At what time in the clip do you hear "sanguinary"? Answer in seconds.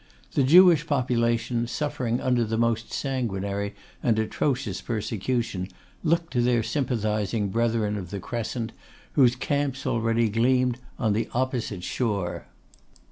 2.91-3.75